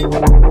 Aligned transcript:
Música 0.00 0.47